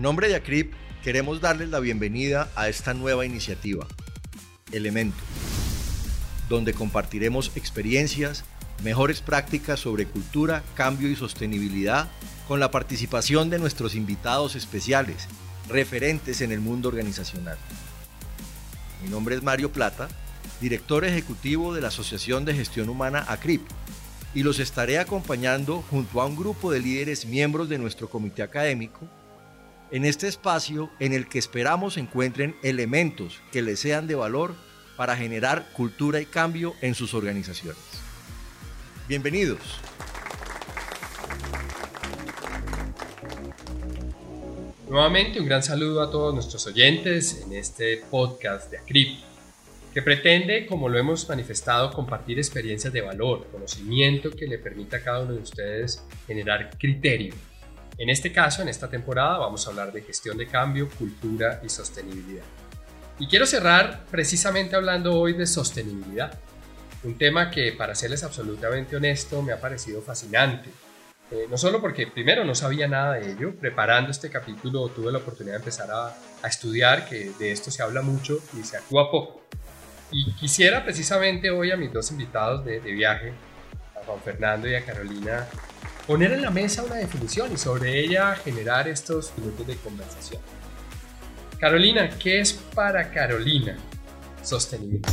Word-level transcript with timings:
En 0.00 0.04
nombre 0.04 0.28
de 0.28 0.34
ACRIP 0.34 0.72
queremos 1.04 1.42
darles 1.42 1.68
la 1.68 1.78
bienvenida 1.78 2.50
a 2.56 2.70
esta 2.70 2.94
nueva 2.94 3.26
iniciativa, 3.26 3.86
Elemento, 4.72 5.18
donde 6.48 6.72
compartiremos 6.72 7.52
experiencias, 7.54 8.44
mejores 8.82 9.20
prácticas 9.20 9.78
sobre 9.78 10.06
cultura, 10.06 10.62
cambio 10.74 11.10
y 11.10 11.16
sostenibilidad 11.16 12.08
con 12.48 12.60
la 12.60 12.70
participación 12.70 13.50
de 13.50 13.58
nuestros 13.58 13.94
invitados 13.94 14.56
especiales, 14.56 15.28
referentes 15.68 16.40
en 16.40 16.50
el 16.50 16.60
mundo 16.60 16.88
organizacional. 16.88 17.58
Mi 19.04 19.10
nombre 19.10 19.34
es 19.34 19.42
Mario 19.42 19.70
Plata, 19.70 20.08
director 20.62 21.04
ejecutivo 21.04 21.74
de 21.74 21.82
la 21.82 21.88
Asociación 21.88 22.46
de 22.46 22.54
Gestión 22.54 22.88
Humana 22.88 23.26
ACRIP, 23.28 23.68
y 24.32 24.44
los 24.44 24.60
estaré 24.60 24.98
acompañando 24.98 25.84
junto 25.90 26.22
a 26.22 26.24
un 26.24 26.36
grupo 26.36 26.72
de 26.72 26.80
líderes 26.80 27.26
miembros 27.26 27.68
de 27.68 27.76
nuestro 27.76 28.08
comité 28.08 28.42
académico 28.42 29.06
en 29.90 30.04
este 30.04 30.28
espacio 30.28 30.90
en 31.00 31.12
el 31.12 31.28
que 31.28 31.38
esperamos 31.38 31.96
encuentren 31.96 32.56
elementos 32.62 33.40
que 33.52 33.62
les 33.62 33.80
sean 33.80 34.06
de 34.06 34.14
valor 34.14 34.54
para 34.96 35.16
generar 35.16 35.66
cultura 35.72 36.20
y 36.20 36.26
cambio 36.26 36.74
en 36.80 36.94
sus 36.94 37.14
organizaciones. 37.14 37.80
Bienvenidos. 39.08 39.58
Nuevamente 44.88 45.40
un 45.40 45.46
gran 45.46 45.62
saludo 45.62 46.02
a 46.02 46.10
todos 46.10 46.34
nuestros 46.34 46.66
oyentes 46.66 47.44
en 47.46 47.52
este 47.52 48.02
podcast 48.10 48.70
de 48.70 48.78
ACRIP, 48.78 49.20
que 49.94 50.02
pretende, 50.02 50.66
como 50.66 50.88
lo 50.88 50.98
hemos 50.98 51.28
manifestado, 51.28 51.92
compartir 51.92 52.38
experiencias 52.38 52.92
de 52.92 53.00
valor, 53.00 53.46
conocimiento 53.50 54.30
que 54.30 54.46
le 54.46 54.58
permita 54.58 54.98
a 54.98 55.02
cada 55.02 55.20
uno 55.20 55.32
de 55.32 55.40
ustedes 55.40 56.04
generar 56.26 56.76
criterio. 56.78 57.34
En 58.00 58.08
este 58.08 58.32
caso, 58.32 58.62
en 58.62 58.68
esta 58.70 58.88
temporada, 58.88 59.36
vamos 59.36 59.66
a 59.66 59.70
hablar 59.70 59.92
de 59.92 60.00
gestión 60.00 60.38
de 60.38 60.46
cambio, 60.46 60.88
cultura 60.88 61.60
y 61.62 61.68
sostenibilidad. 61.68 62.44
Y 63.18 63.26
quiero 63.26 63.44
cerrar 63.44 64.06
precisamente 64.10 64.74
hablando 64.74 65.20
hoy 65.20 65.34
de 65.34 65.46
sostenibilidad, 65.46 66.32
un 67.04 67.18
tema 67.18 67.50
que, 67.50 67.72
para 67.72 67.94
serles 67.94 68.24
absolutamente 68.24 68.96
honesto, 68.96 69.42
me 69.42 69.52
ha 69.52 69.60
parecido 69.60 70.00
fascinante. 70.00 70.70
Eh, 71.30 71.44
no 71.50 71.58
solo 71.58 71.82
porque 71.82 72.06
primero 72.06 72.42
no 72.42 72.54
sabía 72.54 72.88
nada 72.88 73.16
de 73.16 73.32
ello, 73.32 73.54
preparando 73.54 74.10
este 74.10 74.30
capítulo 74.30 74.88
tuve 74.88 75.12
la 75.12 75.18
oportunidad 75.18 75.56
de 75.56 75.58
empezar 75.58 75.90
a, 75.90 76.16
a 76.42 76.48
estudiar, 76.48 77.06
que 77.06 77.32
de 77.38 77.52
esto 77.52 77.70
se 77.70 77.82
habla 77.82 78.00
mucho 78.00 78.38
y 78.58 78.64
se 78.64 78.78
actúa 78.78 79.10
poco. 79.10 79.42
Y 80.10 80.32
quisiera 80.36 80.82
precisamente 80.82 81.50
hoy 81.50 81.70
a 81.70 81.76
mis 81.76 81.92
dos 81.92 82.10
invitados 82.12 82.64
de, 82.64 82.80
de 82.80 82.92
viaje, 82.92 83.34
a 83.94 84.06
Juan 84.06 84.20
Fernando 84.22 84.66
y 84.68 84.74
a 84.74 84.86
Carolina, 84.86 85.46
poner 86.10 86.32
en 86.32 86.42
la 86.42 86.50
mesa 86.50 86.82
una 86.82 86.96
definición 86.96 87.52
y 87.52 87.56
sobre 87.56 88.00
ella 88.00 88.34
generar 88.34 88.88
estos 88.88 89.32
minutos 89.38 89.64
de 89.64 89.76
conversación. 89.76 90.42
Carolina, 91.60 92.10
¿qué 92.18 92.40
es 92.40 92.52
para 92.52 93.12
Carolina 93.12 93.78
sostenibilidad? 94.42 95.08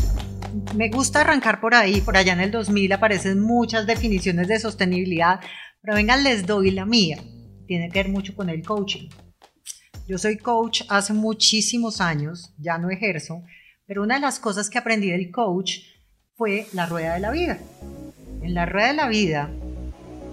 Me 0.76 0.90
gusta 0.90 1.22
arrancar 1.22 1.62
por 1.62 1.76
ahí, 1.76 2.02
por 2.02 2.18
allá 2.18 2.34
en 2.34 2.40
el 2.40 2.50
2000 2.50 2.94
aparecen 2.94 3.40
muchas 3.40 3.86
definiciones 3.86 4.48
de 4.48 4.60
sostenibilidad, 4.60 5.40
pero 5.84 5.94
vengan, 5.94 6.24
les 6.24 6.48
doy 6.48 6.72
la 6.72 6.88
mía. 6.88 7.20
Tiene 7.68 7.92
que 7.92 8.02
ver 8.02 8.10
mucho 8.10 8.34
con 8.36 8.50
el 8.50 8.66
coaching. 8.66 9.08
Yo 10.08 10.18
soy 10.18 10.40
coach 10.40 10.82
hace 10.90 11.14
muchísimos 11.14 12.02
años, 12.02 12.56
ya 12.58 12.80
no 12.80 12.90
ejerzo, 12.90 13.44
pero 13.86 14.02
una 14.02 14.16
de 14.16 14.22
las 14.22 14.40
cosas 14.40 14.68
que 14.68 14.80
aprendí 14.80 15.12
del 15.12 15.30
coach 15.30 15.78
fue 16.36 16.66
la 16.74 16.88
rueda 16.88 17.14
de 17.14 17.20
la 17.20 17.30
vida. 17.30 17.60
En 18.42 18.56
la 18.56 18.66
rueda 18.66 18.88
de 18.88 18.94
la 18.96 19.08
vida, 19.08 19.52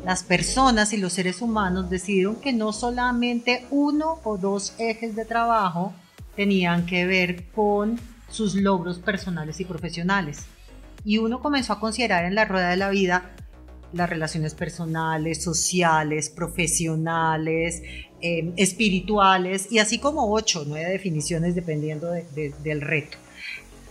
las 0.05 0.22
personas 0.22 0.92
y 0.92 0.98
los 0.98 1.14
seres 1.14 1.41
humanos 1.41 1.88
decidieron 1.88 2.36
que 2.36 2.52
no 2.52 2.72
solamente 2.72 3.66
uno 3.70 4.20
o 4.24 4.36
dos 4.36 4.74
ejes 4.78 5.16
de 5.16 5.24
trabajo 5.24 5.94
tenían 6.36 6.84
que 6.84 7.06
ver 7.06 7.44
con 7.53 7.98
sus 8.28 8.54
logros 8.54 8.98
personales 8.98 9.60
y 9.60 9.65
profesionales. 9.65 10.44
Y 11.04 11.19
uno 11.19 11.41
comenzó 11.41 11.72
a 11.72 11.81
considerar 11.81 12.25
en 12.26 12.34
la 12.34 12.44
rueda 12.44 12.70
de 12.70 12.76
la 12.76 12.91
vida 12.91 13.31
las 13.94 14.10
relaciones 14.10 14.54
personales, 14.54 15.42
sociales, 15.42 16.28
profesionales, 16.28 17.82
eh, 18.21 18.53
espirituales 18.56 19.71
y 19.71 19.78
así 19.78 19.98
como 19.98 20.32
ocho 20.32 20.62
o 20.62 20.65
nueve 20.66 20.91
definiciones 20.91 21.54
dependiendo 21.54 22.10
de, 22.10 22.26
de, 22.34 22.54
del 22.62 22.81
reto. 22.81 23.16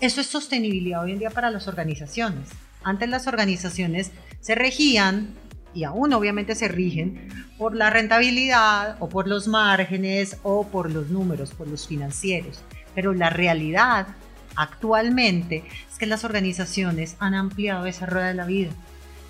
Eso 0.02 0.22
es 0.22 0.28
sostenibilidad 0.28 1.04
hoy 1.04 1.14
en 1.14 1.20
día 1.20 1.30
para 1.30 1.50
las 1.50 1.68
organizaciones. 1.68 2.50
Antes 2.84 3.10
las 3.10 3.28
organizaciones 3.28 4.12
se 4.42 4.56
regían, 4.56 5.34
y 5.74 5.84
aún 5.84 6.14
obviamente 6.14 6.56
se 6.56 6.68
rigen, 6.68 7.30
por 7.58 7.76
la 7.76 7.90
rentabilidad 7.90 8.98
o 9.00 9.10
por 9.10 9.28
los 9.28 9.48
márgenes 9.48 10.38
o 10.44 10.68
por 10.68 10.92
los 10.92 11.10
números, 11.10 11.52
por 11.52 11.68
los 11.68 11.88
financieros. 11.88 12.62
Pero 12.96 13.14
la 13.14 13.30
realidad 13.30 14.08
actualmente 14.56 15.64
es 15.90 15.98
que 15.98 16.06
las 16.06 16.24
organizaciones 16.24 17.16
han 17.20 17.34
ampliado 17.34 17.86
esa 17.86 18.06
rueda 18.06 18.28
de 18.28 18.34
la 18.34 18.46
vida. 18.46 18.72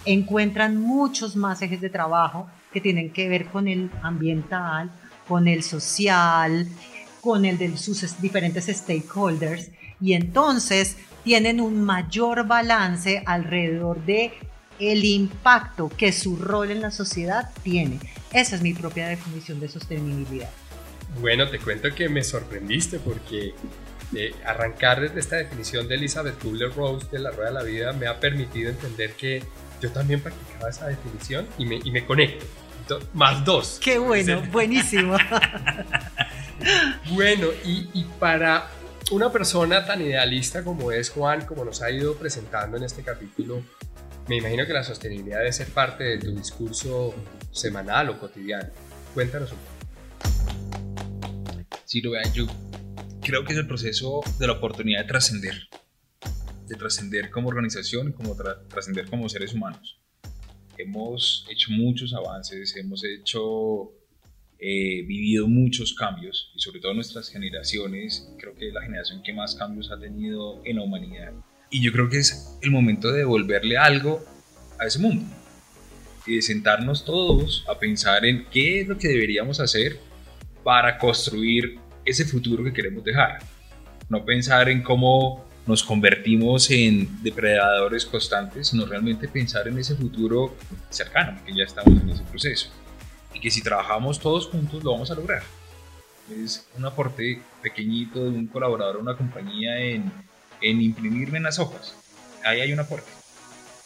Encuentran 0.06 0.78
muchos 0.78 1.36
más 1.36 1.62
ejes 1.62 1.80
de 1.80 1.90
trabajo 1.90 2.48
que 2.74 2.82
tienen 2.82 3.12
que 3.12 3.30
ver 3.30 3.46
con 3.46 3.68
el 3.68 3.90
ambiental, 4.02 4.92
con 5.28 5.48
el 5.48 5.64
social, 5.64 6.68
con 7.22 7.46
el 7.46 7.58
de 7.58 7.78
sus 7.78 8.20
diferentes 8.22 8.66
stakeholders 8.66 9.72
y 10.02 10.14
entonces 10.14 10.98
tienen 11.24 11.62
un 11.62 11.82
mayor 11.82 12.46
balance 12.46 13.24
alrededor 13.26 14.04
de 14.06 14.34
el 14.92 15.06
impacto 15.06 15.90
que 15.90 16.12
su 16.12 16.36
rol 16.36 16.72
en 16.72 16.82
la 16.82 16.92
sociedad 16.92 17.52
tiene. 17.64 18.00
Esa 18.32 18.56
es 18.56 18.62
mi 18.62 18.74
propia 18.74 19.08
definición 19.08 19.60
de 19.60 19.70
sostenibilidad. 19.70 20.50
Bueno, 21.20 21.48
te 21.50 21.60
cuento 21.60 21.94
que 21.94 22.10
me 22.10 22.24
sorprendiste 22.24 23.00
porque 23.00 23.54
eh, 24.16 24.36
arrancar 24.46 25.02
desde 25.02 25.20
esta 25.20 25.36
definición 25.38 25.88
de 25.88 25.96
Elizabeth 25.96 26.40
Kubler-Rose 26.40 27.08
de 27.12 27.20
la 27.20 27.32
rueda 27.32 27.50
de 27.50 27.54
la 27.54 27.64
vida 27.64 27.94
me 27.94 28.08
ha 28.08 28.20
permitido 28.20 28.70
entender 28.70 29.14
que 29.14 29.44
yo 29.82 29.92
también 29.92 30.22
practicaba 30.22 30.70
esa 30.70 30.88
definición 30.88 31.48
y 31.58 31.66
me, 31.66 31.80
y 31.84 31.92
me 31.92 32.06
conecto. 32.06 32.46
Más 33.14 33.46
dos. 33.46 33.80
Qué 33.82 33.98
bueno, 33.98 34.42
buenísimo. 34.52 35.18
bueno, 37.12 37.48
y, 37.64 37.90
y 37.94 38.04
para 38.20 38.70
una 39.12 39.32
persona 39.32 39.86
tan 39.86 40.02
idealista 40.02 40.64
como 40.64 40.92
es 40.92 41.10
Juan, 41.10 41.46
como 41.46 41.64
nos 41.64 41.82
ha 41.82 41.92
ido 41.92 42.16
presentando 42.16 42.78
en 42.78 42.84
este 42.84 43.04
capítulo, 43.04 43.62
me 44.28 44.38
imagino 44.38 44.66
que 44.66 44.74
la 44.74 44.84
sostenibilidad 44.84 45.40
debe 45.40 45.52
ser 45.52 45.68
parte 45.68 46.04
de 46.04 46.18
tu 46.18 46.32
discurso 46.32 47.14
semanal 47.52 48.10
o 48.10 48.20
cotidiano. 48.20 48.70
Cuéntanos 49.14 49.52
un 49.52 49.58
poco. 49.58 49.74
Sí, 51.86 52.02
lo 52.02 52.12
vean, 52.12 52.32
yo 52.34 52.46
creo 53.22 53.44
que 53.44 53.54
es 53.54 53.60
el 53.60 53.68
proceso 53.68 54.22
de 54.40 54.48
la 54.48 54.54
oportunidad 54.54 55.02
de 55.02 55.08
trascender, 55.08 55.68
de 56.68 56.76
trascender 56.76 57.30
como 57.30 57.50
organización 57.50 58.10
y 58.10 58.14
como 58.14 58.36
tra 58.36 58.68
trascender 58.68 59.08
como 59.08 59.30
seres 59.30 59.54
humanos. 59.54 60.00
Hemos 60.78 61.46
hecho 61.52 61.72
muchos 61.72 62.14
avances, 62.14 62.76
hemos 62.78 63.04
hecho 63.04 63.92
eh, 64.58 65.04
vivido 65.06 65.48
muchos 65.48 65.94
cambios 65.94 66.52
y 66.56 66.60
sobre 66.60 66.80
todo 66.80 66.94
nuestras 66.94 67.30
generaciones, 67.30 68.28
creo 68.40 68.56
que 68.56 68.70
es 68.70 68.74
la 68.74 68.82
generación 68.82 69.22
que 69.22 69.34
más 69.34 69.56
cambios 69.56 69.92
ha 69.92 70.00
tenido 70.00 70.62
en 70.66 70.78
la 70.78 70.84
humanidad. 70.84 71.34
Y 71.74 71.82
yo 71.82 71.92
creo 71.92 72.08
que 72.08 72.20
es 72.20 72.56
el 72.62 72.70
momento 72.70 73.12
de 73.12 73.18
devolverle 73.18 73.80
algo 73.80 74.24
a 74.80 74.86
ese 74.86 75.00
mundo 75.00 75.26
y 76.28 76.36
de 76.36 76.42
sentarnos 76.44 77.04
todos 77.04 77.66
a 77.68 77.80
pensar 77.80 78.24
en 78.26 78.46
qué 78.52 78.82
es 78.82 78.88
lo 78.88 78.96
que 78.96 79.08
deberíamos 79.08 79.60
hacer 79.60 80.00
para 80.64 81.00
construir 81.00 81.80
ese 82.06 82.26
futuro 82.26 82.64
que 82.64 82.72
queremos 82.72 83.04
dejar. 83.04 83.40
No 84.08 84.24
pensar 84.24 84.70
en 84.70 84.84
cómo 84.84 85.50
nos 85.66 85.82
convertimos 85.84 86.70
en 86.70 87.24
depredadores 87.24 88.06
constantes, 88.06 88.68
sino 88.68 88.86
realmente 88.86 89.28
pensar 89.28 89.68
en 89.68 89.80
ese 89.80 89.96
futuro 89.96 90.56
cercano, 90.92 91.40
que 91.44 91.56
ya 91.56 91.64
estamos 91.64 92.00
en 92.00 92.08
ese 92.08 92.22
proceso 92.22 92.70
y 93.34 93.40
que 93.40 93.50
si 93.50 93.64
trabajamos 93.64 94.20
todos 94.20 94.46
juntos 94.46 94.84
lo 94.84 94.92
vamos 94.92 95.10
a 95.10 95.16
lograr. 95.16 95.42
Es 96.30 96.68
un 96.78 96.86
aporte 96.86 97.42
pequeñito 97.64 98.26
de 98.26 98.30
un 98.30 98.46
colaborador 98.46 98.98
de 98.98 99.02
una 99.02 99.18
compañía 99.18 99.80
en, 99.80 100.12
en 100.64 100.82
imprimirme 100.82 101.38
en 101.38 101.44
las 101.44 101.60
hojas. 101.60 101.96
Ahí 102.44 102.62
hay 102.62 102.74
un 102.74 102.80
aporte. 102.80 103.12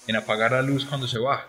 En 0.07 0.15
apagar 0.15 0.51
la 0.51 0.62
luz 0.62 0.85
cuando 0.85 1.07
se 1.07 1.19
baja. 1.19 1.47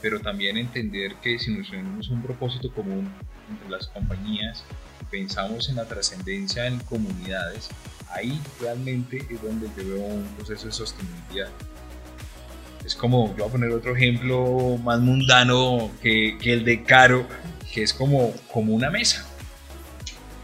Pero 0.00 0.20
también 0.20 0.56
entender 0.56 1.16
que 1.16 1.38
si 1.38 1.54
nos 1.54 1.68
unimos 1.70 2.08
un 2.08 2.22
propósito 2.22 2.72
común 2.72 3.12
entre 3.50 3.68
las 3.68 3.86
compañías 3.88 4.64
pensamos 5.10 5.68
en 5.68 5.76
la 5.76 5.84
trascendencia 5.84 6.66
en 6.66 6.78
comunidades, 6.80 7.68
ahí 8.08 8.40
realmente 8.60 9.18
es 9.28 9.42
donde 9.42 9.68
yo 9.76 9.86
veo 9.86 10.06
un 10.06 10.26
proceso 10.36 10.66
de 10.66 10.72
sostenibilidad 10.72 11.50
es 12.84 12.96
como, 12.96 13.28
yo 13.28 13.44
voy 13.44 13.48
a 13.48 13.52
poner 13.52 13.70
otro 13.70 13.94
ejemplo 13.94 14.76
más 14.82 14.98
mundano 14.98 15.90
que, 16.02 16.36
que, 16.40 16.52
el 16.52 16.64
de 16.64 16.82
Caro, 16.82 17.26
que 17.72 17.82
es 17.82 17.94
como, 17.94 18.32
como 18.52 18.74
una 18.74 18.90
mesa. 18.90 19.24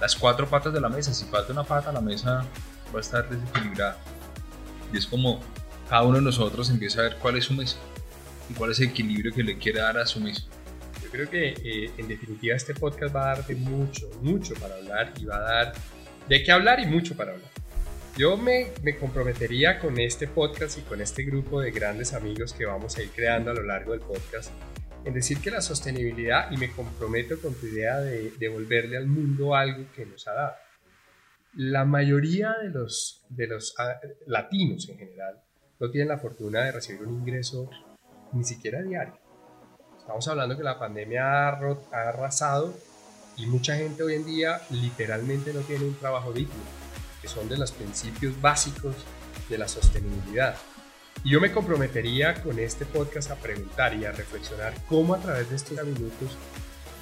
Las 0.00 0.14
cuatro 0.14 0.49
patas 0.49 0.73
de 0.73 0.81
la 0.81 0.88
mesa, 0.88 1.12
si 1.12 1.25
falta 1.25 1.53
una 1.53 1.64
pata, 1.64 1.91
la 1.91 2.00
mesa 2.00 2.44
va 2.94 2.99
a 2.99 3.00
estar 3.00 3.29
desequilibrada. 3.29 3.99
Y 4.93 4.99
es 4.99 5.06
como 5.06 5.40
cada 5.88 6.02
uno 6.02 6.19
de 6.19 6.25
nosotros 6.25 6.70
empieza 6.70 7.00
a 7.00 7.02
ver 7.05 7.17
cuál 7.17 7.37
es 7.37 7.44
su 7.44 7.55
mesa 7.55 7.76
y 8.50 8.55
cuál 8.55 8.73
es 8.73 8.81
el 8.81 8.88
equilibrio 8.88 9.32
que 9.32 9.43
le 9.43 9.58
quiere 9.58 9.81
dar 9.81 9.99
a 9.99 10.06
su 10.06 10.20
mesa. 10.20 10.43
Yo 11.02 11.11
creo 11.11 11.31
que 11.31 11.49
eh, 11.49 11.90
en 11.96 12.08
definitiva 12.08 12.56
este 12.56 12.75
podcast 12.75 13.14
va 13.14 13.32
a 13.32 13.35
dar 13.37 13.46
de 13.46 13.55
mucho, 13.55 14.08
mucho 14.23 14.55
para 14.55 14.75
hablar 14.76 15.12
y 15.19 15.25
va 15.25 15.37
a 15.37 15.40
dar 15.40 15.73
de 16.29 16.43
qué 16.43 16.52
hablar 16.52 16.81
y 16.81 16.87
mucho 16.87 17.17
para 17.17 17.32
hablar. 17.32 17.50
Yo 18.17 18.37
me, 18.37 18.69
me, 18.82 18.96
comprometería 18.96 19.79
con 19.79 19.99
este 20.00 20.26
podcast 20.26 20.76
y 20.79 20.82
con 20.82 21.00
este 21.00 21.23
grupo 21.23 21.61
de 21.61 21.70
grandes 21.70 22.12
amigos 22.14 22.52
que 22.52 22.67
vamos 22.67 22.96
a 22.96 23.02
ir 23.02 23.11
creando 23.11 23.52
a 23.52 23.55
lo 23.55 23.62
largo 23.62 23.93
del 23.93 24.00
podcast 24.00 24.50
en 25.05 25.14
decir 25.14 25.38
que 25.40 25.50
la 25.50 25.61
sostenibilidad, 25.61 26.50
y 26.50 26.56
me 26.56 26.70
comprometo 26.70 27.40
con 27.40 27.55
tu 27.55 27.67
idea 27.67 27.99
de 27.99 28.32
devolverle 28.38 28.96
al 28.96 29.06
mundo 29.06 29.55
algo 29.55 29.87
que 29.94 30.05
nos 30.05 30.26
ha 30.29 30.32
dado. 30.32 30.55
La 31.60 31.84
mayoría 31.84 32.55
de 32.62 32.70
los, 32.70 33.25
de 33.31 33.49
los 33.49 33.75
ah, 33.78 33.99
latinos 34.28 34.88
en 34.90 34.96
general 34.96 35.43
no 35.81 35.90
tienen 35.90 36.06
la 36.06 36.19
fortuna 36.19 36.62
de 36.62 36.70
recibir 36.70 37.02
un 37.02 37.14
ingreso 37.14 37.69
ni 38.32 38.44
siquiera 38.44 38.81
diario. 38.81 39.19
Estamos 39.99 40.28
hablando 40.28 40.56
que 40.56 40.62
la 40.62 40.78
pandemia 40.78 41.49
ha, 41.49 41.58
arrasado 41.90 42.72
y 43.37 43.46
mucha 43.46 43.75
gente 43.75 44.05
hoy 44.05 44.14
en 44.14 44.25
día 44.25 44.60
literalmente 44.70 45.52
no 45.52 45.58
tiene 45.62 45.87
un 45.87 45.96
trabajo 45.96 46.32
digno, 46.32 46.55
que 47.20 47.26
son 47.26 47.49
de 47.49 47.58
los 47.58 47.72
principios 47.72 48.40
básicos 48.40 48.94
de 49.49 49.58
la 49.58 49.66
sostenibilidad. 49.66 50.54
Y 51.25 51.31
yo 51.31 51.40
me 51.40 51.50
comprometería 51.50 52.40
con 52.40 52.61
este 52.61 52.87
podcast 52.87 53.32
a 53.32 53.34
preguntar 53.34 53.94
y 53.94 54.04
a 54.04 54.12
reflexionar 54.12 54.75
cómo 54.88 55.12
a 55.12 55.19
través 55.19 55.50
de 55.50 55.56
estos 55.56 55.84
minutos 55.84 56.38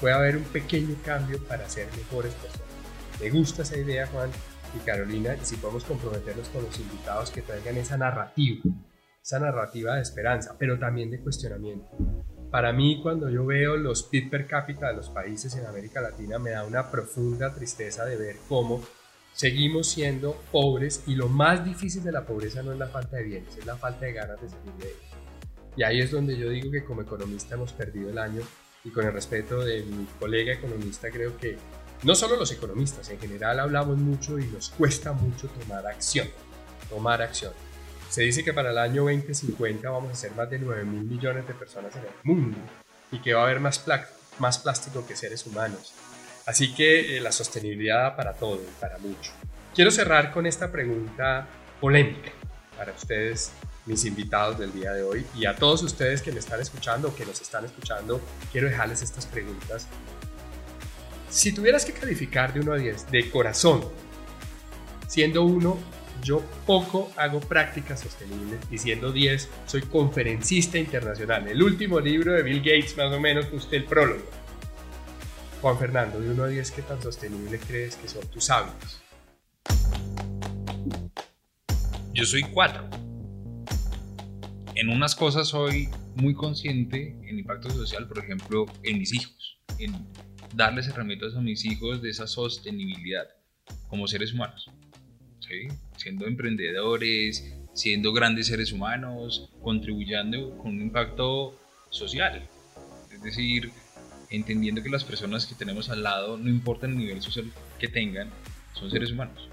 puede 0.01 0.15
haber 0.15 0.39
un 0.39 0.45
pequeño 0.45 0.97
cambio 1.05 1.45
para 1.45 1.69
ser 1.69 1.89
mejores 1.95 2.33
personas. 2.33 2.76
Me 3.21 3.31
gusta 3.31 3.63
esa 3.63 3.79
idea, 3.79 4.07
Juan 4.09 4.31
y 4.75 4.79
Carolina, 4.85 5.35
y 5.35 5.45
si 5.45 5.57
podemos 5.57 5.85
comprometernos 5.85 6.49
con 6.49 6.65
los 6.65 6.79
invitados 6.79 7.31
que 7.31 7.43
traigan 7.43 7.77
esa 7.79 7.97
narrativa, 7.97 8.63
esa 9.23 9.39
narrativa 9.39 9.95
de 9.95 10.03
esperanza, 10.03 10.57
pero 10.59 10.79
también 10.79 11.11
de 11.11 11.21
cuestionamiento. 11.21 11.89
Para 12.51 12.73
mí, 12.73 13.01
cuando 13.03 13.29
yo 13.31 13.45
veo 13.45 13.77
los 13.77 14.03
PIB 14.05 14.31
per 14.31 14.47
cápita 14.47 14.89
de 14.89 14.95
los 14.95 15.11
países 15.11 15.57
en 15.57 15.67
América 15.67 16.01
Latina, 16.01 16.39
me 16.39 16.51
da 16.51 16.65
una 16.65 16.91
profunda 16.91 17.55
tristeza 17.55 18.05
de 18.05 18.17
ver 18.17 18.37
cómo 18.49 18.83
seguimos 19.33 19.89
siendo 19.89 20.41
pobres 20.53 21.03
y 21.07 21.15
lo 21.15 21.29
más 21.29 21.65
difícil 21.65 22.03
de 22.03 22.13
la 22.13 22.25
pobreza 22.25 22.63
no 22.63 22.73
es 22.73 22.79
la 22.79 22.87
falta 22.87 23.17
de 23.17 23.25
bienes, 23.25 23.57
es 23.57 23.67
la 23.67 23.77
falta 23.77 24.07
de 24.07 24.13
ganas 24.13 24.41
de 24.41 24.49
salir 24.49 24.73
de 24.75 24.89
ella. 24.89 25.17
Y 25.77 25.83
ahí 25.83 26.01
es 26.01 26.11
donde 26.11 26.39
yo 26.39 26.49
digo 26.49 26.71
que 26.71 26.85
como 26.85 27.03
economista 27.03 27.55
hemos 27.55 27.73
perdido 27.73 28.11
el 28.11 28.19
año 28.19 28.43
y 28.85 28.91
con 28.91 29.05
el 29.05 29.13
respeto 29.13 29.63
de 29.63 29.83
mi 29.83 30.07
colega 30.19 30.55
economista 30.55 31.11
creo 31.11 31.37
que 31.37 31.59
no 32.03 32.15
solo 32.15 32.37
los 32.37 32.51
economistas, 32.53 33.09
en 33.11 33.19
general 33.19 33.61
hablamos 33.61 33.99
mucho 33.99 34.39
y 34.39 34.47
nos 34.47 34.71
cuesta 34.71 35.13
mucho 35.13 35.49
tomar 35.49 35.87
acción, 35.87 36.29
tomar 36.89 37.23
acción. 37.23 37.53
Se 38.11 38.23
dice 38.23 38.45
que 38.45 38.53
para 38.53 38.71
el 38.71 38.79
año 38.79 39.03
2050 39.05 39.91
vamos 39.91 40.13
a 40.13 40.15
ser 40.15 40.33
más 40.33 40.49
de 40.49 40.59
9 40.59 40.85
mil 40.85 41.05
millones 41.05 41.47
de 41.47 41.55
personas 41.55 41.95
en 41.97 42.03
el 42.03 42.09
mundo 42.23 42.59
y 43.11 43.21
que 43.21 43.35
va 43.35 43.43
a 43.43 43.45
haber 43.45 43.61
más, 43.61 43.85
más 44.39 44.59
plástico 44.59 45.07
que 45.07 45.17
seres 45.17 45.45
humanos 45.47 45.95
Así 46.47 46.73
que 46.73 47.17
eh, 47.17 47.21
la 47.21 47.33
sostenibilidad 47.33 48.15
para 48.17 48.33
todo, 48.33 48.61
para 48.81 48.99
mucho. 48.99 49.33
Quiero 49.75 49.91
cerrar 49.91 50.33
con 50.33 50.47
esta 50.47 50.71
pregunta 50.71 51.49
polémica 51.81 52.31
para 52.79 52.93
ustedes, 52.93 53.51
mis 53.85 54.05
invitados 54.05 54.59
del 54.59 54.73
día 54.73 54.93
de 54.93 55.03
hoy, 55.03 55.27
y 55.35 55.45
a 55.47 55.57
todos 55.57 55.83
ustedes 55.83 56.23
que 56.23 56.31
me 56.31 56.39
están 56.39 56.61
escuchando 56.61 57.09
o 57.09 57.15
que 57.17 57.27
nos 57.27 57.41
están 57.41 57.65
escuchando, 57.65 58.21
quiero 58.53 58.69
dejarles 58.69 59.03
estas 59.03 59.27
preguntas. 59.27 59.89
Si 61.29 61.53
tuvieras 61.53 61.85
que 61.85 61.93
calificar 61.93 62.53
de 62.53 62.61
1 62.61 62.73
a 62.73 62.77
10, 62.77 63.11
de 63.11 63.31
corazón, 63.31 63.85
siendo 65.09 65.45
1, 65.45 65.79
yo 66.23 66.41
poco 66.67 67.13
hago 67.17 67.41
prácticas 67.41 68.01
sostenibles 68.01 68.61
y 68.71 68.79
siendo 68.79 69.13
10, 69.13 69.49
soy 69.67 69.83
conferencista 69.83 70.79
internacional. 70.79 71.47
El 71.49 71.63
último 71.63 72.01
libro 72.01 72.33
de 72.33 72.43
Bill 72.43 72.59
Gates, 72.59 72.97
más 72.97 73.13
o 73.13 73.21
menos, 73.21 73.47
usted 73.53 73.79
el 73.79 73.85
prólogo 73.85 74.23
Juan 75.61 75.79
Fernando, 75.79 76.21
de 76.21 76.31
1 76.31 76.45
a 76.45 76.49
10, 76.49 76.71
¿qué 76.71 76.83
tan 76.83 77.03
sostenible 77.03 77.59
crees 77.59 77.97
que 77.97 78.09
son 78.09 78.27
tus 78.29 78.51
hábitos? 78.51 79.03
Yo 82.13 82.25
soy 82.25 82.43
4. 82.43 82.89
En 84.75 84.89
unas 84.91 85.15
cosas 85.15 85.49
soy 85.49 85.89
muy 86.15 86.35
consciente 86.35 87.17
en 87.23 87.39
impacto 87.39 87.71
social, 87.71 88.07
por 88.07 88.19
ejemplo, 88.19 88.67
en 88.83 88.99
mis 88.99 89.13
hijos, 89.13 89.59
en 89.79 90.07
darles 90.55 90.89
herramientas 90.89 91.35
a 91.35 91.41
mis 91.41 91.65
hijos 91.65 92.03
de 92.03 92.11
esa 92.11 92.27
sostenibilidad 92.27 93.27
como 93.89 94.07
seres 94.07 94.33
humanos. 94.33 94.71
Siendo 95.97 96.27
emprendedores, 96.27 97.55
siendo 97.73 98.13
grandes 98.13 98.49
seres 98.49 98.73
humanos, 98.73 99.51
contribuyendo 99.63 100.57
con 100.59 100.73
un 100.73 100.83
impacto 100.83 101.59
social. 101.91 102.49
Es 103.13 103.23
decir, 103.23 103.71
entendiendo 104.31 104.83
que 104.83 104.89
las 104.89 105.05
personas 105.05 105.47
que 105.47 105.55
tenemos 105.55 105.89
al 105.89 106.03
lado, 106.03 106.37
no 106.37 106.49
importa 106.49 106.87
el 106.87 106.97
nivel 106.97 107.23
social 107.23 107.51
que 107.79 107.89
tengan, 107.89 108.31
son 108.75 108.91
seres 108.91 109.13
humanos. 109.13 109.49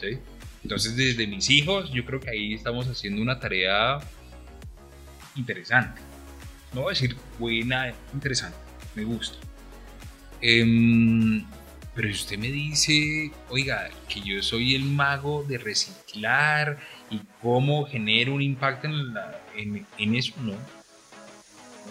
¿sí? 0.00 0.18
Entonces, 0.62 0.96
desde 0.96 1.26
mis 1.26 1.50
hijos, 1.50 1.92
yo 1.92 2.04
creo 2.04 2.20
que 2.20 2.30
ahí 2.30 2.54
estamos 2.54 2.86
haciendo 2.86 3.20
una 3.20 3.40
tarea 3.40 3.98
interesante. 5.34 6.00
No 6.72 6.82
voy 6.82 6.90
a 6.90 6.94
decir 6.94 7.16
buena, 7.38 7.92
interesante, 8.14 8.56
me 8.94 9.04
gusta. 9.04 9.36
Em, 10.42 11.44
pero 11.94 12.08
si 12.08 12.14
usted 12.14 12.38
me 12.38 12.50
dice, 12.50 13.30
oiga, 13.48 13.90
que 14.08 14.20
yo 14.20 14.42
soy 14.42 14.74
el 14.74 14.84
mago 14.84 15.44
de 15.44 15.56
reciclar 15.58 16.78
y 17.10 17.20
cómo 17.40 17.86
genero 17.86 18.34
un 18.34 18.42
impacto 18.42 18.88
en, 18.88 19.14
la, 19.14 19.40
en, 19.56 19.86
en 19.98 20.14
eso, 20.14 20.34
no 20.40 20.54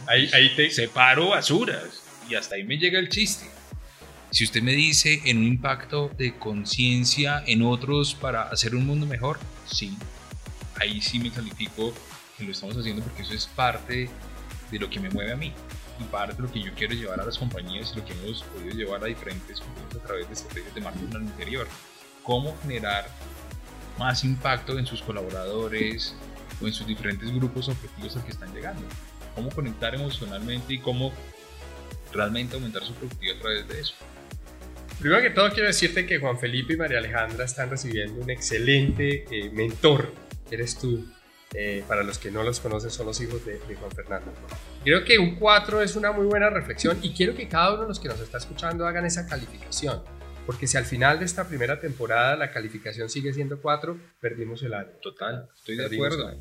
Ahí, 0.07 0.29
ahí 0.33 0.49
te... 0.55 0.69
Separo 0.69 1.29
basuras 1.29 2.01
y 2.29 2.35
hasta 2.35 2.55
ahí 2.55 2.63
me 2.63 2.77
llega 2.77 2.99
el 2.99 3.09
chiste. 3.09 3.45
Si 4.31 4.43
usted 4.43 4.61
me 4.61 4.73
dice 4.73 5.21
en 5.25 5.37
un 5.37 5.45
impacto 5.45 6.09
de 6.17 6.37
conciencia 6.37 7.43
en 7.45 7.61
otros 7.61 8.15
para 8.15 8.43
hacer 8.43 8.75
un 8.75 8.85
mundo 8.85 9.05
mejor, 9.05 9.39
sí. 9.65 9.95
Ahí 10.79 11.01
sí 11.01 11.19
me 11.19 11.29
califico 11.29 11.93
que 12.37 12.45
lo 12.45 12.51
estamos 12.51 12.75
haciendo 12.75 13.03
porque 13.03 13.21
eso 13.21 13.33
es 13.33 13.45
parte 13.45 14.09
de 14.71 14.79
lo 14.79 14.89
que 14.89 14.99
me 14.99 15.09
mueve 15.09 15.33
a 15.33 15.35
mí 15.35 15.53
parte 16.11 16.35
de 16.35 16.41
lo 16.41 16.51
que 16.51 16.61
yo 16.61 16.73
quiero 16.73 16.93
llevar 16.93 17.19
a 17.19 17.25
las 17.25 17.37
compañías 17.37 17.91
y 17.93 17.99
lo 17.99 18.05
que 18.05 18.13
hemos 18.13 18.43
podido 18.43 18.75
llevar 18.75 19.03
a 19.03 19.07
diferentes 19.07 19.59
compañías 19.59 19.95
a 19.95 20.07
través 20.07 20.27
de 20.27 20.33
estrategias 20.33 20.75
de 20.75 20.81
marketing 20.81 21.15
al 21.15 21.23
interior. 21.23 21.67
Cómo 22.23 22.57
generar 22.61 23.07
más 23.97 24.23
impacto 24.23 24.77
en 24.79 24.85
sus 24.85 25.01
colaboradores 25.01 26.15
o 26.61 26.67
en 26.67 26.73
sus 26.73 26.87
diferentes 26.87 27.31
grupos 27.33 27.69
objetivos 27.69 28.15
al 28.15 28.23
que 28.23 28.31
están 28.31 28.53
llegando 28.53 28.83
cómo 29.35 29.49
conectar 29.49 29.95
emocionalmente 29.95 30.73
y 30.73 30.79
cómo 30.79 31.13
realmente 32.13 32.55
aumentar 32.55 32.83
su 32.83 32.93
productividad 32.93 33.37
a 33.37 33.41
través 33.41 33.67
de 33.67 33.79
eso. 33.79 33.93
Primero 34.99 35.21
que 35.21 35.29
todo 35.31 35.49
quiero 35.49 35.67
decirte 35.67 36.05
que 36.05 36.19
Juan 36.19 36.37
Felipe 36.39 36.73
y 36.73 36.77
María 36.77 36.99
Alejandra 36.99 37.45
están 37.45 37.69
recibiendo 37.69 38.21
un 38.21 38.29
excelente 38.29 39.25
eh, 39.31 39.49
mentor, 39.51 40.13
eres 40.51 40.77
tú. 40.77 41.05
Eh, 41.53 41.83
para 41.87 42.03
los 42.03 42.17
que 42.17 42.31
no 42.31 42.43
los 42.43 42.59
conocen, 42.59 42.91
son 42.91 43.07
los 43.07 43.19
hijos 43.19 43.45
de, 43.45 43.59
de, 43.59 43.75
Juan 43.75 43.91
Fernando. 43.91 44.31
Creo 44.83 45.03
que 45.03 45.19
un 45.19 45.35
4 45.35 45.81
es 45.81 45.95
una 45.97 46.13
muy 46.13 46.25
buena 46.25 46.49
reflexión 46.49 46.97
y 47.01 47.13
quiero 47.13 47.35
que 47.35 47.49
cada 47.49 47.73
uno 47.73 47.81
de 47.83 47.87
los 47.89 47.99
que 47.99 48.07
nos 48.07 48.21
está 48.21 48.37
escuchando 48.37 48.87
hagan 48.87 49.05
esa 49.05 49.27
calificación. 49.27 50.01
Porque 50.45 50.65
si 50.65 50.77
al 50.77 50.85
final 50.85 51.19
de 51.19 51.25
esta 51.25 51.47
primera 51.47 51.79
temporada 51.79 52.35
la 52.35 52.51
calificación 52.51 53.09
sigue 53.09 53.33
siendo 53.33 53.61
4, 53.61 53.97
perdimos 54.19 54.63
el 54.63 54.73
año. 54.73 54.89
Total, 55.01 55.49
estoy 55.55 55.75
de 55.75 55.85
acuerdo. 55.85 56.31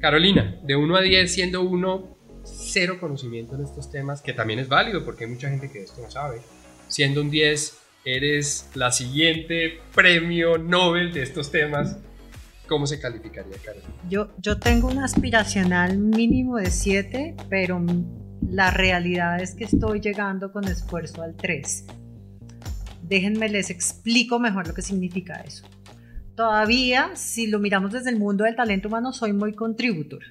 Carolina, 0.00 0.58
de 0.64 0.76
1 0.76 0.96
a 0.96 1.00
10, 1.00 1.32
siendo 1.32 1.62
1 1.62 2.20
cero 2.44 2.98
conocimiento 3.00 3.54
en 3.54 3.62
estos 3.62 3.90
temas, 3.90 4.22
que 4.22 4.32
también 4.32 4.58
es 4.58 4.68
válido 4.68 5.04
porque 5.04 5.24
hay 5.24 5.30
mucha 5.30 5.48
gente 5.48 5.70
que 5.70 5.82
esto 5.82 6.00
no 6.00 6.10
sabe. 6.10 6.40
Siendo 6.88 7.20
un 7.20 7.30
10, 7.30 7.78
eres 8.04 8.70
la 8.74 8.90
siguiente 8.90 9.80
premio 9.94 10.58
Nobel 10.58 11.12
de 11.12 11.22
estos 11.22 11.50
temas. 11.50 11.98
¿Cómo 12.70 12.86
se 12.86 13.00
calificaría, 13.00 13.56
Carolina? 13.64 13.92
Yo, 14.08 14.28
yo 14.38 14.60
tengo 14.60 14.86
un 14.86 15.00
aspiracional 15.00 15.98
mínimo 15.98 16.56
de 16.56 16.70
7, 16.70 17.34
pero 17.48 17.84
la 18.48 18.70
realidad 18.70 19.42
es 19.42 19.56
que 19.56 19.64
estoy 19.64 19.98
llegando 20.00 20.52
con 20.52 20.62
esfuerzo 20.68 21.20
al 21.22 21.34
3. 21.34 21.86
Déjenme 23.02 23.48
les 23.48 23.70
explico 23.70 24.38
mejor 24.38 24.68
lo 24.68 24.74
que 24.74 24.82
significa 24.82 25.40
eso. 25.40 25.66
Todavía, 26.36 27.10
si 27.14 27.48
lo 27.48 27.58
miramos 27.58 27.90
desde 27.90 28.10
el 28.10 28.20
mundo 28.20 28.44
del 28.44 28.54
talento 28.54 28.86
humano, 28.86 29.12
soy 29.12 29.32
muy 29.32 29.52
contributor. 29.52 30.22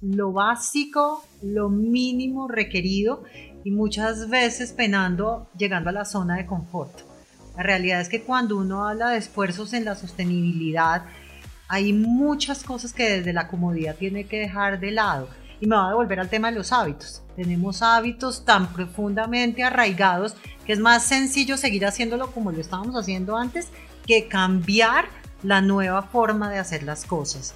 Lo 0.00 0.32
básico, 0.32 1.22
lo 1.42 1.68
mínimo 1.68 2.48
requerido 2.48 3.22
y 3.64 3.70
muchas 3.70 4.30
veces 4.30 4.72
penando, 4.72 5.50
llegando 5.58 5.90
a 5.90 5.92
la 5.92 6.06
zona 6.06 6.38
de 6.38 6.46
confort. 6.46 7.00
La 7.54 7.64
realidad 7.64 8.00
es 8.00 8.08
que 8.08 8.22
cuando 8.22 8.56
uno 8.56 8.88
habla 8.88 9.10
de 9.10 9.18
esfuerzos 9.18 9.74
en 9.74 9.84
la 9.84 9.94
sostenibilidad, 9.94 11.04
hay 11.72 11.94
muchas 11.94 12.64
cosas 12.64 12.92
que 12.92 13.08
desde 13.08 13.32
la 13.32 13.48
comodidad 13.48 13.96
tiene 13.96 14.24
que 14.24 14.38
dejar 14.38 14.78
de 14.78 14.90
lado. 14.90 15.30
Y 15.58 15.66
me 15.66 15.74
va 15.74 15.86
a 15.86 15.88
devolver 15.88 16.20
al 16.20 16.28
tema 16.28 16.50
de 16.50 16.58
los 16.58 16.70
hábitos. 16.70 17.22
Tenemos 17.34 17.80
hábitos 17.80 18.44
tan 18.44 18.74
profundamente 18.74 19.64
arraigados 19.64 20.36
que 20.66 20.74
es 20.74 20.78
más 20.78 21.02
sencillo 21.02 21.56
seguir 21.56 21.86
haciéndolo 21.86 22.30
como 22.30 22.52
lo 22.52 22.60
estábamos 22.60 22.94
haciendo 22.94 23.38
antes 23.38 23.68
que 24.06 24.28
cambiar 24.28 25.06
la 25.42 25.62
nueva 25.62 26.02
forma 26.02 26.50
de 26.50 26.58
hacer 26.58 26.82
las 26.82 27.06
cosas. 27.06 27.54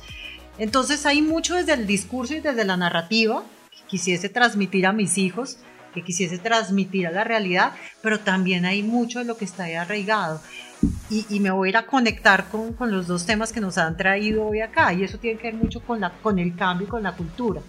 Entonces 0.56 1.04
hay 1.04 1.20
mucho 1.20 1.54
desde 1.54 1.74
el 1.74 1.86
discurso 1.86 2.32
y 2.32 2.40
desde 2.40 2.64
la 2.64 2.78
narrativa 2.78 3.44
que 3.70 3.86
quisiese 3.86 4.30
transmitir 4.30 4.86
a 4.86 4.94
mis 4.94 5.18
hijos, 5.18 5.58
que 5.92 6.02
quisiese 6.02 6.38
transmitir 6.38 7.06
a 7.06 7.10
la 7.10 7.24
realidad, 7.24 7.74
pero 8.00 8.18
también 8.20 8.64
hay 8.64 8.82
mucho 8.82 9.18
de 9.18 9.26
lo 9.26 9.36
que 9.36 9.44
está 9.44 9.64
ahí 9.64 9.74
arraigado. 9.74 10.40
Y, 11.08 11.40
me 11.40 11.50
voy 11.50 11.68
a 11.68 11.70
ir 11.70 11.76
a 11.76 11.86
conectar 11.86 12.48
con, 12.48 12.72
con, 12.74 12.90
los 12.90 13.06
dos 13.06 13.24
temas 13.24 13.52
que 13.52 13.60
nos 13.60 13.78
han 13.78 13.96
traído 13.96 14.46
hoy 14.46 14.60
acá, 14.60 14.92
y 14.92 15.04
eso 15.04 15.18
tiene 15.18 15.38
que 15.38 15.50
ver 15.50 15.54
mucho 15.54 15.80
con, 15.80 16.00
la, 16.00 16.12
con 16.12 16.38
el 16.38 16.54
cambio 16.54 16.86
y 16.86 16.90
con 16.90 17.02
la 17.02 17.12
cultura. 17.12 17.62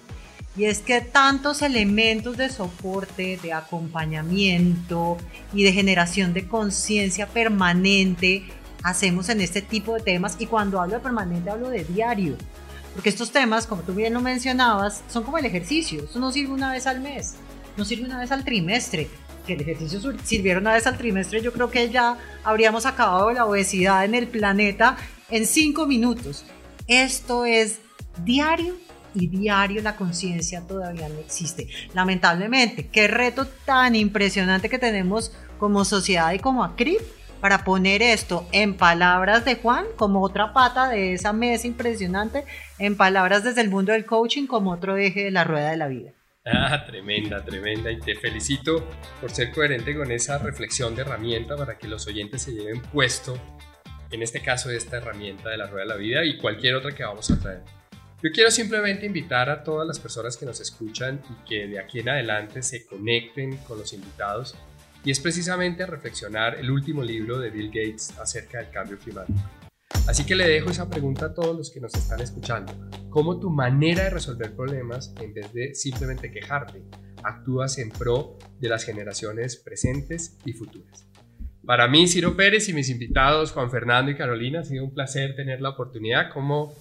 Y 0.58 0.66
es 0.66 0.80
que 0.80 1.02
tantos 1.02 1.62
elementos 1.62 2.36
de 2.36 2.50
soporte, 2.50 3.40
de 3.42 3.54
acompañamiento 3.54 5.18
y 5.54 5.64
de 5.64 5.72
generación 5.72 6.34
de 6.34 6.48
conciencia 6.48 7.28
permanente 7.28 8.44
hacemos 8.82 9.30
en 9.30 9.42
este 9.42 9.62
tipo 9.62 9.94
de 9.94 10.02
temas. 10.02 10.36
Y 10.40 10.48
cuando 10.48 10.82
hablo 10.82 10.96
de 10.96 11.00
permanente 11.00 11.52
hablo 11.52 11.70
de 11.70 11.84
diario. 11.84 12.36
Porque 12.96 13.10
estos 13.10 13.32
temas, 13.32 13.68
como 13.68 13.84
tú 13.84 13.94
bien 13.94 14.16
lo 14.16 14.22
mencionabas, 14.22 15.04
son 15.08 15.24
como 15.24 15.38
el 15.38 15.46
ejercicio. 15.46 16.06
Eso 16.06 16.20
no 16.20 16.32
sirve 16.32 16.54
una 16.54 16.72
vez 16.72 16.88
al 16.88 17.02
mes, 17.02 17.36
no 17.78 17.86
sirve 17.86 18.06
una 18.06 18.18
vez 18.18 18.32
al 18.32 18.44
trimestre. 18.44 19.08
Que 19.48 19.54
el 19.54 19.62
ejercicio 19.62 20.14
sirviera 20.24 20.60
una 20.60 20.74
vez 20.74 20.86
al 20.86 20.98
trimestre, 20.98 21.42
yo 21.42 21.54
creo 21.54 21.72
que 21.72 21.90
ya 21.90 22.18
habríamos 22.44 22.86
acabado 22.86 23.32
la 23.32 23.46
obesidad 23.46 24.06
en 24.06 24.14
el 24.14 24.28
planeta 24.28 24.98
en 25.30 25.46
cinco 25.46 25.88
minutos. 25.88 26.46
Esto 26.88 27.46
es 27.46 27.80
diario 28.24 28.76
y 29.14 29.28
diario 29.28 29.82
la 29.82 29.96
conciencia 29.96 30.62
todavía 30.68 31.10
no 31.10 31.20
existe. 31.20 31.68
Lamentablemente, 31.94 32.88
qué 32.88 33.08
reto 33.08 33.48
tan 33.66 33.96
impresionante 33.96 34.70
que 34.70 34.80
tenemos 34.80 35.32
como 35.58 35.86
sociedad 35.86 36.34
y 36.34 36.40
como 36.40 36.64
ACRIP 36.64 37.02
para 37.42 37.64
poner 37.64 38.02
esto 38.02 38.48
en 38.52 38.76
palabras 38.76 39.46
de 39.46 39.56
Juan 39.56 39.86
como 39.96 40.24
otra 40.24 40.54
pata 40.54 40.90
de 40.90 41.14
esa 41.14 41.34
mesa 41.34 41.68
impresionante, 41.68 42.46
en 42.80 42.98
palabras 42.98 43.44
desde 43.44 43.62
el 43.62 43.70
mundo 43.70 43.92
del 43.92 44.06
coaching 44.06 44.48
como 44.48 44.72
otro 44.72 44.98
eje 44.98 45.26
de 45.26 45.32
la 45.32 45.44
rueda 45.44 45.70
de 45.70 45.78
la 45.78 45.88
vida. 45.88 46.12
Ah, 46.50 46.86
tremenda, 46.86 47.44
tremenda. 47.44 47.92
Y 47.92 48.00
te 48.00 48.16
felicito 48.16 48.88
por 49.20 49.32
ser 49.32 49.52
coherente 49.52 49.96
con 49.96 50.12
esa 50.12 50.38
reflexión 50.38 50.96
de 50.96 51.02
herramienta 51.02 51.56
para 51.56 51.78
que 51.78 51.88
los 51.88 52.08
oyentes 52.08 52.42
se 52.44 52.54
lleven 52.54 52.82
puesto, 52.82 53.38
en 54.12 54.24
este 54.24 54.42
caso, 54.42 54.70
esta 54.70 54.98
herramienta 54.98 55.50
de 55.50 55.58
la 55.58 55.68
rueda 55.68 55.84
de 55.84 55.90
la 55.90 55.96
vida 55.98 56.26
y 56.26 56.38
cualquier 56.38 56.76
otra 56.76 56.92
que 56.92 57.04
vamos 57.04 57.30
a 57.30 57.40
traer. 57.40 57.62
Yo 58.24 58.32
quiero 58.32 58.50
simplemente 58.50 59.06
invitar 59.06 59.50
a 59.50 59.64
todas 59.64 59.86
las 59.86 60.00
personas 60.00 60.38
que 60.38 60.46
nos 60.46 60.60
escuchan 60.60 61.22
y 61.30 61.48
que 61.48 61.68
de 61.68 61.80
aquí 61.80 62.00
en 62.00 62.10
adelante 62.10 62.64
se 62.64 62.86
conecten 62.86 63.58
con 63.58 63.78
los 63.78 63.94
invitados 63.94 64.56
y 65.04 65.12
es 65.12 65.20
precisamente 65.20 65.86
reflexionar 65.86 66.56
el 66.56 66.72
último 66.72 67.04
libro 67.04 67.38
de 67.38 67.50
Bill 67.50 67.68
Gates 67.68 68.18
acerca 68.18 68.60
del 68.60 68.72
cambio 68.72 68.98
climático. 68.98 69.40
Así 70.08 70.26
que 70.26 70.36
le 70.36 70.48
dejo 70.48 70.70
esa 70.70 70.90
pregunta 70.90 71.28
a 71.28 71.34
todos 71.34 71.56
los 71.56 71.70
que 71.70 71.82
nos 71.82 71.94
están 71.94 72.22
escuchando. 72.22 72.74
¿Cómo 73.10 73.40
tu 73.40 73.50
manera 73.50 74.06
de 74.06 74.10
resolver 74.10 74.56
problemas, 74.56 75.14
en 75.22 75.34
vez 75.34 75.54
de 75.54 75.76
simplemente 75.76 76.32
quejarte, 76.32 76.82
actúas 77.24 77.78
en 77.78 77.90
pro 77.90 78.38
de 78.60 78.70
las 78.70 78.86
generaciones 78.86 79.58
presentes 79.58 80.38
y 80.46 80.54
futuras? 80.54 81.08
Para 81.66 81.90
mí, 81.90 82.08
Ciro 82.08 82.38
Pérez 82.38 82.70
y 82.70 82.74
mis 82.74 82.90
invitados, 82.90 83.52
Juan 83.52 83.70
Fernando 83.70 84.10
y 84.10 84.16
Carolina, 84.16 84.62
ha 84.62 84.64
sido 84.64 84.86
un 84.86 84.94
placer 84.94 85.36
tener 85.36 85.60
la 85.60 85.70
oportunidad. 85.70 86.32
como 86.34 86.74